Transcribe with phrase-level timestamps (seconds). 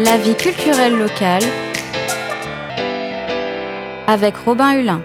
[0.00, 1.44] La vie culturelle locale
[4.08, 5.00] avec Robin Hulin.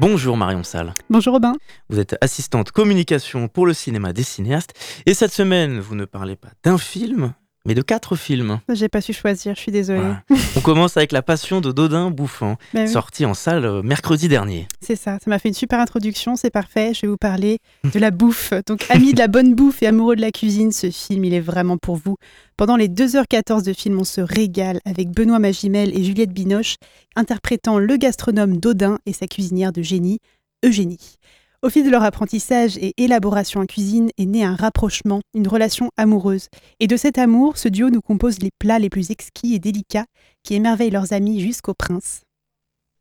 [0.00, 0.94] Bonjour Marion Salle.
[1.10, 1.52] Bonjour Robin.
[1.90, 4.72] Vous êtes assistante communication pour le cinéma des cinéastes
[5.04, 7.34] et cette semaine, vous ne parlez pas d'un film,
[7.66, 8.60] mais de quatre films.
[8.72, 10.00] J'ai pas su choisir, je suis désolée.
[10.00, 10.22] Voilà.
[10.56, 14.28] On commence avec La Passion de Dodin Bouffant, Bah oui, sorti en salle euh, mercredi
[14.28, 14.66] dernier.
[14.80, 16.92] c'est ça, ça m'a fait une super introduction, c'est parfait.
[16.94, 18.52] Je vais vous parler de la bouffe.
[18.66, 21.40] Donc, amis de la bonne bouffe et amoureux de la cuisine, ce film, il est
[21.40, 22.16] vraiment pour vous.
[22.56, 26.76] Pendant les 2h14 de film, on se régale avec Benoît Magimel et Juliette Binoche,
[27.16, 30.18] interprétant le gastronome Dodin et sa cuisinière de génie,
[30.64, 31.16] Eugénie.
[31.62, 35.90] Au fil de leur apprentissage et élaboration en cuisine est né un rapprochement, une relation
[35.98, 36.48] amoureuse.
[36.78, 40.06] Et de cet amour, ce duo nous compose les plats les plus exquis et délicats
[40.42, 42.22] qui émerveillent leurs amis jusqu'au prince.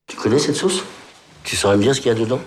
[0.08, 0.84] Tu connais cette sauce?
[1.46, 2.42] Tu saurais bien ce qu'il y a dedans?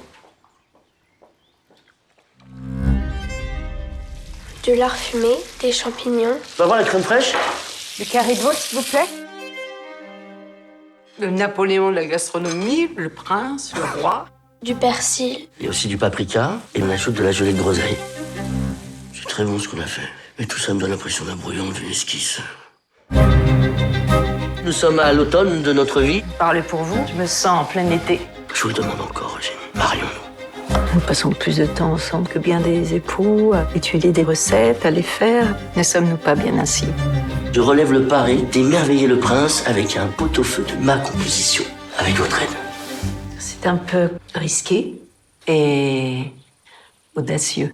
[4.64, 7.32] Du lard fumé, des champignons, Tu vas voir la crème fraîche?
[7.98, 9.08] Du carré de veau, s'il vous plaît.
[11.18, 14.26] Le Napoléon de la gastronomie, le prince, le roi.
[14.62, 17.58] Du persil, Il y a aussi du paprika et on ajoute de la gelée de
[17.58, 17.96] groseille.
[19.12, 20.08] C'est très bon ce qu'on a fait.
[20.38, 22.40] Mais tout ça me donne l'impression d'un brouillon d'une esquisse.
[24.64, 26.22] Nous sommes à l'automne de notre vie.
[26.38, 28.20] Parlez pour vous, je me sens en plein été.
[28.54, 29.56] Je vous le demande encore, Eugénie.
[29.74, 30.76] Marions-nous.
[30.94, 34.90] Nous passons plus de temps ensemble que bien des époux, à étudier des recettes, à
[34.90, 35.56] les faire.
[35.76, 36.86] Ne sommes-nous pas bien ainsi?
[37.52, 41.64] Je relève le pari d'émerveiller le prince avec un pot-au-feu de ma composition.
[41.98, 42.61] Avec votre aide.
[43.62, 44.94] C'est un peu risqué
[45.46, 46.24] et
[47.14, 47.72] audacieux.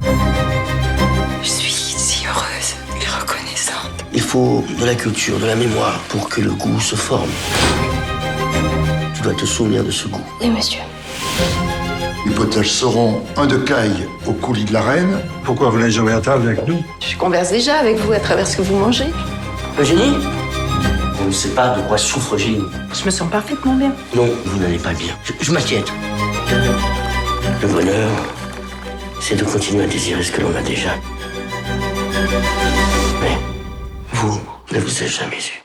[0.00, 4.04] Je suis si heureuse et reconnaissante.
[4.12, 7.30] Il faut de la culture, de la mémoire pour que le goût se forme.
[9.16, 10.24] Tu dois te souvenir de ce goût.
[10.40, 10.82] oui monsieur.
[12.26, 15.18] Les potages seront un de caille au coulis de la reine.
[15.42, 16.80] Pourquoi vous n'êtes jamais à table avec nous?
[17.00, 19.08] Je converse déjà avec vous à travers ce que vous mangez.
[19.80, 20.14] Eugénie?
[21.24, 22.66] On ne sait pas de quoi souffre Eugénie.
[22.92, 23.94] Je me sens parfaitement bien.
[24.14, 25.14] Non, vous n'allez pas bien.
[25.24, 25.90] Je, je m'inquiète.
[27.62, 28.10] Le bonheur,
[29.20, 30.90] c'est de continuer à désirer ce que l'on a déjà.
[33.22, 33.38] Mais
[34.12, 34.38] vous
[34.70, 35.63] ne vous êtes jamais eu.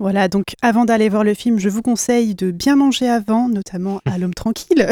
[0.00, 4.00] Voilà, donc avant d'aller voir le film, je vous conseille de bien manger avant, notamment
[4.06, 4.88] à l'homme tranquille.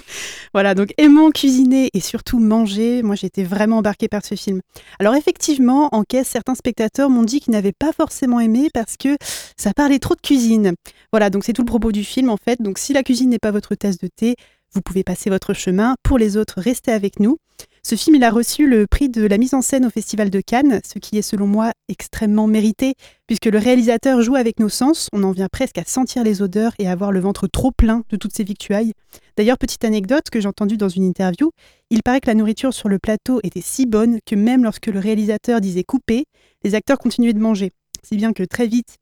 [0.52, 3.02] voilà, donc aimons cuisiner et surtout manger.
[3.02, 4.60] Moi, été vraiment embarquée par ce film.
[4.98, 9.16] Alors effectivement, en caisse, certains spectateurs m'ont dit qu'ils n'avaient pas forcément aimé parce que
[9.56, 10.74] ça parlait trop de cuisine.
[11.10, 12.60] Voilà, donc c'est tout le propos du film en fait.
[12.60, 14.36] Donc si la cuisine n'est pas votre tasse de thé,
[14.74, 15.94] vous pouvez passer votre chemin.
[16.02, 17.38] Pour les autres, restez avec nous.
[17.82, 20.40] Ce film, il a reçu le prix de la mise en scène au Festival de
[20.40, 22.94] Cannes, ce qui est selon moi extrêmement mérité,
[23.26, 26.72] puisque le réalisateur joue avec nos sens, on en vient presque à sentir les odeurs
[26.78, 28.92] et à avoir le ventre trop plein de toutes ces victuailles.
[29.36, 31.52] D'ailleurs, petite anecdote que j'ai entendue dans une interview,
[31.88, 35.00] il paraît que la nourriture sur le plateau était si bonne que même lorsque le
[35.00, 36.24] réalisateur disait couper,
[36.62, 37.72] les acteurs continuaient de manger.
[38.02, 38.96] Si bien que très vite,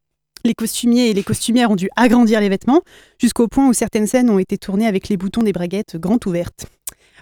[0.44, 2.82] les costumiers et les costumières ont dû agrandir les vêtements,
[3.20, 6.66] jusqu'au point où certaines scènes ont été tournées avec les boutons des braguettes grand ouvertes.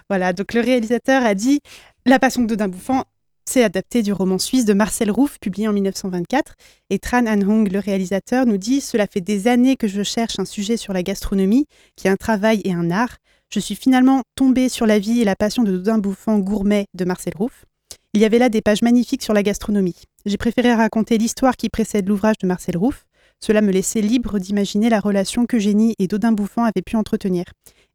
[0.09, 1.59] Voilà, donc le réalisateur a dit
[2.05, 3.03] La Passion de Dodin Bouffant,
[3.49, 6.55] c'est adapté du roman suisse de Marcel Rouff, publié en 1924.
[6.89, 10.45] Et Tran Hong, le réalisateur, nous dit Cela fait des années que je cherche un
[10.45, 13.17] sujet sur la gastronomie, qui est un travail et un art.
[13.49, 17.05] Je suis finalement tombée sur la vie et la passion de Dodin Bouffant gourmet de
[17.05, 17.65] Marcel Rouff.
[18.13, 19.95] Il y avait là des pages magnifiques sur la gastronomie.
[20.25, 23.05] J'ai préféré raconter l'histoire qui précède l'ouvrage de Marcel Rouff.
[23.39, 27.45] Cela me laissait libre d'imaginer la relation qu'Eugénie et Dodin Bouffant avaient pu entretenir.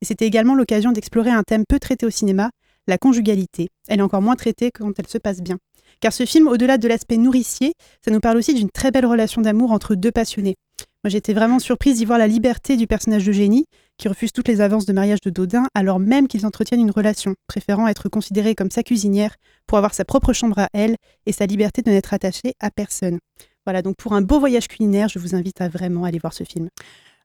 [0.03, 2.51] Et c'était également l'occasion d'explorer un thème peu traité au cinéma,
[2.89, 3.69] la conjugalité.
[3.89, 5.59] Elle est encore moins traitée quand elle se passe bien.
[6.01, 7.75] Car ce film, au-delà de l'aspect nourricier,
[8.05, 10.57] ça nous parle aussi d'une très belle relation d'amour entre deux passionnés.
[11.05, 14.61] Moi, j'étais vraiment surprise d'y voir la liberté du personnage d'Eugénie, qui refuse toutes les
[14.61, 18.71] avances de mariage de Dodin, alors même qu'ils entretiennent une relation, préférant être considérée comme
[18.71, 19.37] sa cuisinière
[19.67, 20.97] pour avoir sa propre chambre à elle
[21.27, 23.19] et sa liberté de n'être attachée à personne.
[23.65, 26.43] Voilà, donc pour un beau voyage culinaire, je vous invite à vraiment aller voir ce
[26.43, 26.69] film.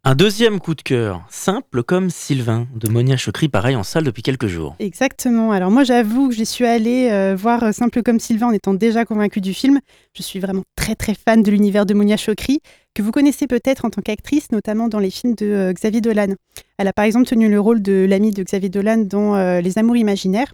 [0.07, 4.23] Un deuxième coup de cœur, simple comme Sylvain, de Monia Chokri, pareil en salle depuis
[4.23, 4.73] quelques jours.
[4.79, 5.51] Exactement.
[5.51, 8.73] Alors moi, j'avoue que j'y suis allée euh, voir euh, Simple comme Sylvain en étant
[8.73, 9.81] déjà convaincue du film.
[10.15, 12.61] Je suis vraiment très très fan de l'univers de Monia Chokri,
[12.95, 16.35] que vous connaissez peut-être en tant qu'actrice, notamment dans les films de euh, Xavier Dolan.
[16.77, 19.97] Elle a par exemple tenu le rôle de l'amie de Xavier Dolan dans Les Amours
[19.97, 20.53] imaginaires.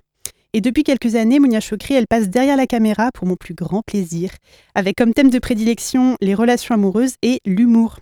[0.53, 3.83] Et depuis quelques années, Monia Chokri, elle passe derrière la caméra pour mon plus grand
[3.83, 4.31] plaisir,
[4.73, 7.99] avec comme thème de prédilection les relations amoureuses et l'humour.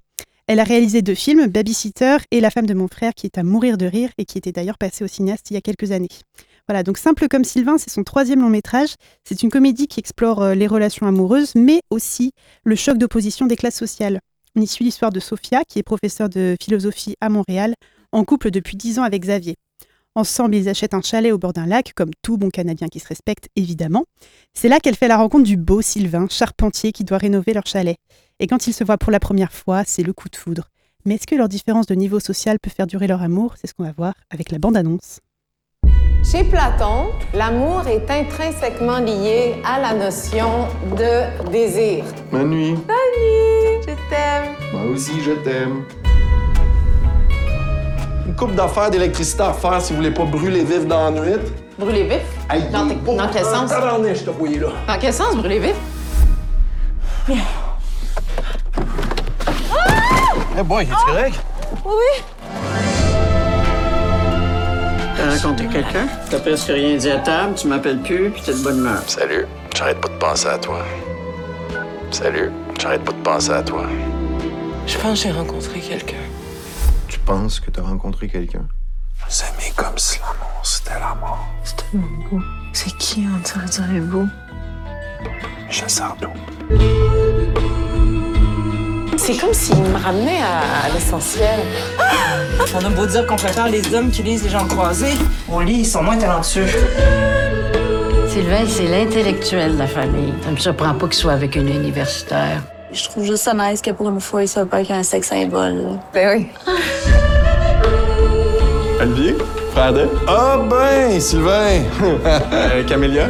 [0.48, 3.44] Elle a réalisé deux films, Babysitter et La femme de mon frère, qui est à
[3.44, 6.10] mourir de rire et qui était d'ailleurs passé au cinéaste il y a quelques années.
[6.68, 8.96] Voilà, donc Simple comme Sylvain, c'est son troisième long métrage.
[9.24, 12.32] C'est une comédie qui explore euh, les relations amoureuses, mais aussi
[12.64, 14.20] le choc d'opposition des classes sociales.
[14.56, 17.74] On y suit l'histoire de Sophia, qui est professeure de philosophie à Montréal,
[18.12, 19.56] en couple depuis dix ans avec Xavier.
[20.14, 23.08] Ensemble, ils achètent un chalet au bord d'un lac, comme tout bon Canadien qui se
[23.08, 24.04] respecte, évidemment.
[24.54, 27.96] C'est là qu'elle fait la rencontre du beau Sylvain, charpentier, qui doit rénover leur chalet.
[28.40, 30.68] Et quand ils se voient pour la première fois, c'est le coup de foudre.
[31.06, 33.56] Mais est-ce que leur différence de niveau social peut faire durer leur amour?
[33.56, 35.20] C'est ce qu'on va voir avec la bande-annonce.
[36.30, 40.68] Chez Platon, l'amour est intrinsèquement lié à la notion
[40.98, 42.04] de désir.
[42.34, 42.76] Ma nuit.
[42.76, 44.56] Salut, je t'aime.
[44.74, 45.86] Moi aussi, je t'aime.
[48.42, 51.38] Une coupe d'affaires d'électricité à faire si vous voulez pas brûler vif dans la nuit?
[51.78, 52.22] Brûler vif?
[52.50, 53.72] Aïe, Dans, tes- dans quel sens?
[53.72, 54.70] Je te voyais là.
[54.88, 55.76] Dans quel sens brûler vif?
[60.60, 61.40] Eh boy, es-tu correct?
[65.16, 66.08] T'as rencontré quelqu'un?
[66.32, 69.04] T'as presque rien dit à table, tu m'appelles plus, puis t'es de bonne humeur.
[69.06, 69.46] Salut,
[69.76, 70.80] j'arrête pas de penser à toi.
[72.10, 73.84] Salut, j'arrête pas de penser à toi.
[74.88, 76.16] Je pense que j'ai rencontré quelqu'un.
[77.22, 78.66] Tu penses que t'as rencontré quelqu'un?
[79.30, 81.46] S'aimer comme si l'amour, c'était la mort.
[81.64, 82.40] C'est tellement beau.
[82.74, 84.26] C'est qui on dirait dirait beau?
[85.70, 86.30] Je Sardou.
[89.18, 91.60] C'est comme s'il me ramenait à, à l'essentiel.
[92.74, 95.14] On a beau dire qu'on préfère les hommes qui lisent les gens croisés.
[95.48, 96.66] On lit, ils sont moins talentueux.
[98.30, 100.34] Sylvain, c'est l'intellectuel de la famille.
[100.44, 102.64] Ça me surprend pas qu'il soit avec une universitaire.
[102.94, 105.98] Je trouve juste ça nice que pour une fois, il soit pas qu'un sexe symbole.
[106.14, 106.48] Ben oui.
[109.02, 109.36] Olivier?
[109.72, 110.08] Frère de?
[110.28, 111.82] Ah ben, Sylvain!
[112.54, 113.30] Euh, Camélia?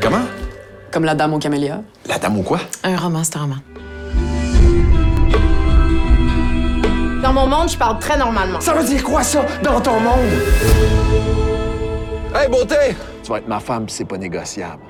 [0.00, 0.22] Comment?
[0.92, 1.82] Comme la dame au camélia.
[2.06, 2.60] La dame ou quoi?
[2.84, 3.56] Un roman, c'est un roman.
[7.22, 8.60] Dans mon monde, je parle très normalement.
[8.60, 10.30] Ça veut dire quoi, ça, dans ton monde?
[12.34, 12.96] Hey, beauté!
[13.22, 14.82] Tu vas être ma femme, c'est pas négociable.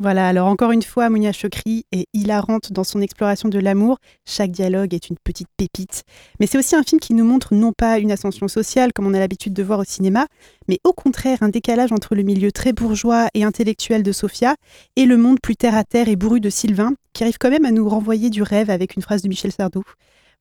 [0.00, 3.98] Voilà, alors encore une fois, Monia Chokri est hilarante dans son exploration de l'amour.
[4.24, 6.04] Chaque dialogue est une petite pépite.
[6.38, 9.14] Mais c'est aussi un film qui nous montre non pas une ascension sociale comme on
[9.14, 10.28] a l'habitude de voir au cinéma,
[10.68, 14.54] mais au contraire un décalage entre le milieu très bourgeois et intellectuel de Sophia
[14.94, 17.88] et le monde plus terre-à-terre et bourru de Sylvain, qui arrive quand même à nous
[17.88, 19.82] renvoyer du rêve avec une phrase de Michel Sardou.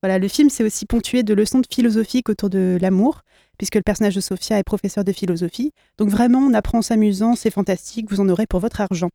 [0.03, 3.21] Voilà, le film s'est aussi ponctué de leçons de philosophique autour de l'amour,
[3.57, 5.71] puisque le personnage de Sophia est professeur de philosophie.
[5.97, 9.09] Donc vraiment, on apprend en s'amusant, c'est fantastique, vous en aurez pour votre argent.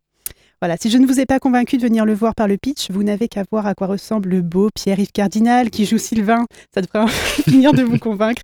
[0.62, 2.88] Voilà, si je ne vous ai pas convaincu de venir le voir par le pitch,
[2.92, 6.46] vous n'avez qu'à voir à quoi ressemble le beau Pierre-Yves Cardinal qui joue Sylvain.
[6.72, 7.08] Ça devrait
[7.48, 8.42] finir de vous convaincre.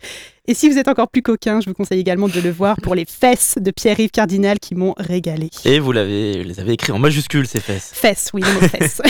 [0.48, 2.96] Et si vous êtes encore plus coquin, je vous conseille également de le voir pour
[2.96, 5.48] les fesses de Pierre-Yves Cardinal qui m'ont régalé.
[5.64, 7.92] Et vous l'avez, les avez écrits en majuscule, ces fesses.
[7.94, 9.00] Fesses, oui, le mot fesses.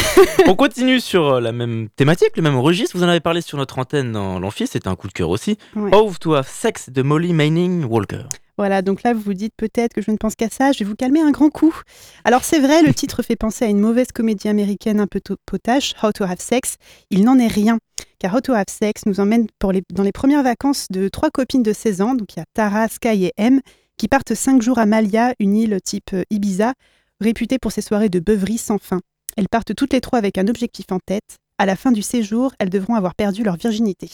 [0.46, 2.94] On continue sur euh, la même thématique, le même registre.
[2.94, 5.56] Vous en avez parlé sur notre antenne dans l'amphi, c'était un coup de cœur aussi.
[5.74, 5.94] Ouais.
[5.94, 8.24] Oath to have sex de Molly Manning Walker.
[8.58, 10.84] Voilà, donc là, vous vous dites peut-être que je ne pense qu'à ça, je vais
[10.84, 11.74] vous calmer un grand coup.
[12.24, 15.94] Alors, c'est vrai, le titre fait penser à une mauvaise comédie américaine un peu potache,
[16.02, 16.74] How to Have Sex.
[17.10, 17.78] Il n'en est rien,
[18.18, 21.72] car How to Have Sex nous emmène dans les premières vacances de trois copines de
[21.72, 23.60] 16 ans, donc il y a Tara, Sky et M,
[23.96, 26.74] qui partent cinq jours à Malia, une île type euh, Ibiza,
[27.20, 29.00] réputée pour ses soirées de beuverie sans fin.
[29.36, 31.38] Elles partent toutes les trois avec un objectif en tête.
[31.60, 34.08] À la fin du séjour, elles devront avoir perdu leur virginité.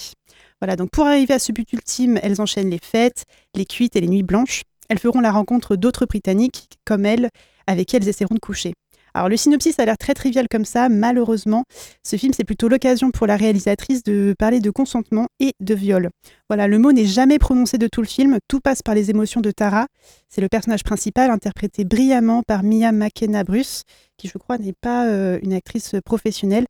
[0.62, 3.25] Voilà, donc pour arriver à ce but ultime, elles enchaînent les fêtes,
[3.55, 4.62] les cuites et les nuits blanches.
[4.88, 7.29] Elles feront la rencontre d'autres Britanniques comme elles,
[7.67, 8.73] avec qui elles essaieront de coucher.
[9.12, 11.64] Alors le synopsis a l'air très trivial comme ça, malheureusement,
[12.02, 16.10] ce film c'est plutôt l'occasion pour la réalisatrice de parler de consentement et de viol.
[16.48, 19.41] Voilà, le mot n'est jamais prononcé de tout le film, tout passe par les émotions
[19.41, 19.86] de Tara.
[20.29, 23.82] C'est le personnage principal interprété brillamment par Mia McKenna Bruce,
[24.17, 26.67] qui je crois n'est pas euh, une actrice professionnelle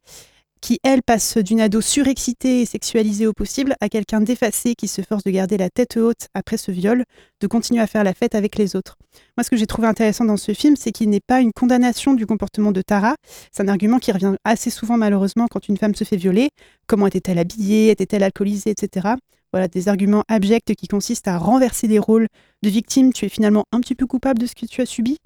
[0.64, 5.02] qui, elle, passe d'une ado surexcitée et sexualisée au possible à quelqu'un d'effacé qui se
[5.02, 7.04] force de garder la tête haute après ce viol,
[7.42, 8.96] de continuer à faire la fête avec les autres.
[9.36, 12.14] Moi, ce que j'ai trouvé intéressant dans ce film, c'est qu'il n'est pas une condamnation
[12.14, 13.16] du comportement de Tara.
[13.52, 16.48] C'est un argument qui revient assez souvent, malheureusement, quand une femme se fait violer.
[16.86, 17.90] Comment était-elle habillée?
[17.90, 18.70] Était-elle alcoolisée?
[18.70, 19.06] Etc.
[19.52, 22.26] Voilà, des arguments abjects qui consistent à renverser les rôles
[22.62, 23.12] de victime.
[23.12, 25.18] Tu es finalement un petit peu coupable de ce que tu as subi.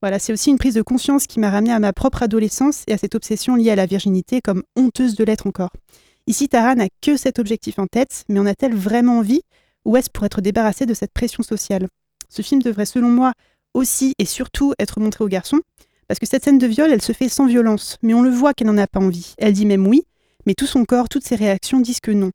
[0.00, 2.92] Voilà, c'est aussi une prise de conscience qui m'a ramené à ma propre adolescence et
[2.92, 5.70] à cette obsession liée à la virginité comme honteuse de l'être encore.
[6.26, 9.42] Ici, Tara n'a que cet objectif en tête, mais en a-t-elle vraiment envie
[9.84, 11.88] ou est-ce pour être débarrassée de cette pression sociale?
[12.30, 13.32] Ce film devrait, selon moi,
[13.74, 15.60] aussi et surtout être montré aux garçons,
[16.08, 18.54] parce que cette scène de viol, elle se fait sans violence, mais on le voit
[18.54, 19.34] qu'elle n'en a pas envie.
[19.38, 20.04] Elle dit même oui,
[20.46, 22.30] mais tout son corps, toutes ses réactions disent que non.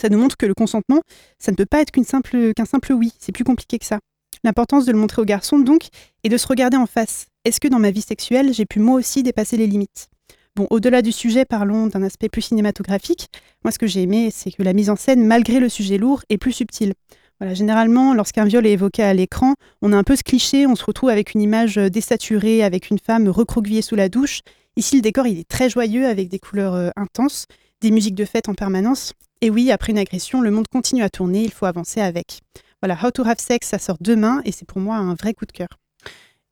[0.00, 1.00] Ça nous montre que le consentement,
[1.38, 3.98] ça ne peut pas être qu'une simple, qu'un simple oui, c'est plus compliqué que ça.
[4.44, 5.88] L'importance de le montrer aux garçons, donc,
[6.24, 7.26] est de se regarder en face.
[7.44, 10.08] Est-ce que dans ma vie sexuelle, j'ai pu moi aussi dépasser les limites?
[10.56, 13.28] Bon, au-delà du sujet, parlons d'un aspect plus cinématographique.
[13.64, 16.22] Moi, ce que j'ai aimé, c'est que la mise en scène, malgré le sujet lourd,
[16.30, 16.94] est plus subtile.
[17.40, 20.74] Voilà, généralement, lorsqu'un viol est évoqué à l'écran, on a un peu ce cliché, on
[20.74, 24.40] se retrouve avec une image désaturée, avec une femme recroquevillée sous la douche.
[24.74, 27.46] Ici, le décor, il est très joyeux, avec des couleurs euh, intenses,
[27.80, 29.12] des musiques de fête en permanence.
[29.40, 32.40] Et oui, après une agression, le monde continue à tourner, il faut avancer avec.
[32.80, 35.46] Voilà, How to Have Sex, ça sort demain et c'est pour moi un vrai coup
[35.46, 35.68] de cœur.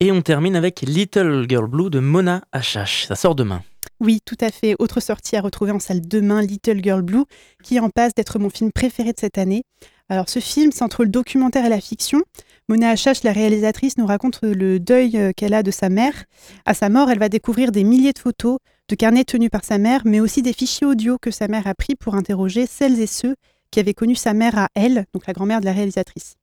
[0.01, 3.07] Et on termine avec Little Girl Blue de Mona Achache.
[3.07, 3.63] Ça sort demain.
[4.01, 4.75] Oui, tout à fait.
[4.81, 7.25] Autre sortie à retrouver en salle demain, Little Girl Blue,
[7.63, 9.63] qui en passe d'être mon film préféré de cette année.
[10.09, 12.23] Alors ce film, c'est entre le documentaire et la fiction.
[12.69, 16.25] Mona Achache, la réalisatrice, nous raconte le deuil euh, qu'elle a de sa mère.
[16.65, 19.79] À sa mort, elle va découvrir des milliers de photos, de carnets tenus par sa
[19.79, 23.07] mère, mais aussi des fichiers audio que sa mère a pris pour interroger celles et
[23.07, 23.37] ceux
[23.71, 26.37] qui avaient connu sa mère à elle, donc la grand-mère de la réalisatrice.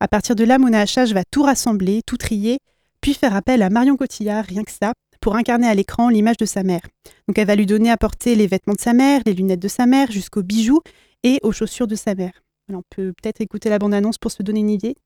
[0.00, 2.58] À partir de là, Mona Achache va tout rassembler, tout trier,
[3.00, 6.44] puis faire appel à Marion Cotillard, rien que ça, pour incarner à l'écran l'image de
[6.44, 6.82] sa mère.
[7.28, 9.68] Donc elle va lui donner à porter les vêtements de sa mère, les lunettes de
[9.68, 10.80] sa mère, jusqu'aux bijoux
[11.22, 12.42] et aux chaussures de sa mère.
[12.72, 14.96] On peut peut-être écouter la bande-annonce pour se donner une idée.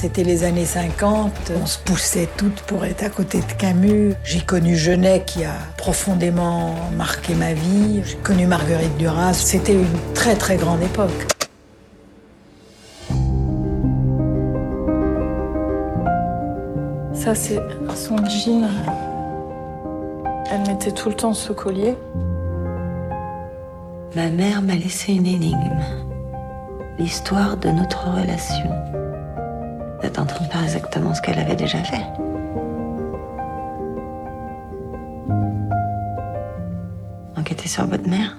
[0.00, 4.14] C'était les années 50, on se poussait toutes pour être à côté de Camus.
[4.22, 8.00] J'ai connu Genet qui a profondément marqué ma vie.
[8.04, 9.32] J'ai connu Marguerite Duras.
[9.32, 11.10] C'était une très très grande époque.
[17.12, 17.58] Ça, c'est
[17.96, 18.68] son jean.
[20.52, 21.96] Elle mettait tout le temps ce collier.
[24.14, 25.82] Ma mère m'a laissé une énigme.
[27.00, 28.97] L'histoire de notre relation.
[30.02, 32.04] Êtes en train exactement ce qu'elle avait déjà fait.
[37.36, 38.38] Enquêter sur votre mère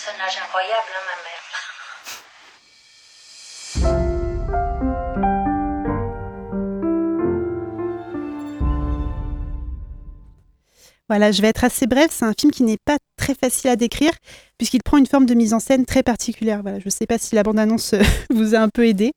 [0.00, 1.44] personnage incroyable, hein, ma mère.
[11.08, 12.06] Voilà, je vais être assez bref.
[12.10, 14.12] C'est un film qui n'est pas très facile à décrire
[14.58, 16.62] puisqu'il prend une forme de mise en scène très particulière.
[16.62, 19.12] Voilà, je ne sais pas si la bande-annonce euh, vous a un peu aidé.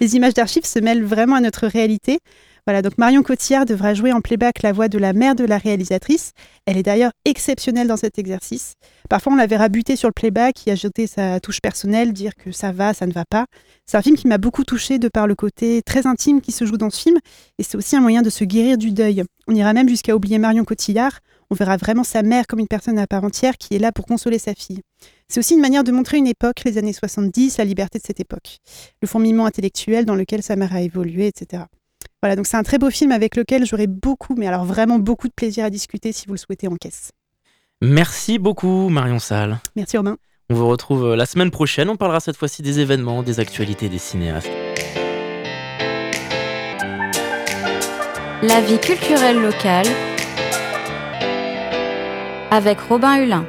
[0.00, 2.20] Les images d'archives se mêlent vraiment à notre réalité.
[2.64, 5.58] Voilà, donc Marion Cotillard devra jouer en playback la voix de la mère de la
[5.58, 6.30] réalisatrice.
[6.64, 8.74] Elle est d'ailleurs exceptionnelle dans cet exercice.
[9.10, 12.52] Parfois, on la verra buter sur le playback, y ajouter sa touche personnelle, dire que
[12.52, 13.46] ça va, ça ne va pas.
[13.84, 16.64] C'est un film qui m'a beaucoup touchée de par le côté très intime qui se
[16.64, 17.18] joue dans ce film,
[17.58, 19.24] et c'est aussi un moyen de se guérir du deuil.
[19.48, 21.18] On ira même jusqu'à oublier Marion Cotillard.
[21.50, 24.06] On verra vraiment sa mère comme une personne à part entière qui est là pour
[24.06, 24.82] consoler sa fille.
[25.28, 28.20] C'est aussi une manière de montrer une époque, les années 70, la liberté de cette
[28.20, 28.58] époque,
[29.00, 31.64] le fourmillement intellectuel dans lequel sa mère a évolué, etc.
[32.22, 35.26] Voilà, donc c'est un très beau film avec lequel j'aurai beaucoup, mais alors vraiment beaucoup
[35.26, 37.10] de plaisir à discuter si vous le souhaitez en caisse.
[37.80, 39.58] Merci beaucoup Marion Salle.
[39.74, 40.16] Merci Romain.
[40.48, 41.88] On vous retrouve euh, la semaine prochaine.
[41.88, 44.50] On parlera cette fois-ci des événements, des actualités des cinéastes.
[48.42, 49.86] La vie culturelle locale
[52.52, 53.46] avec Robin Hulin.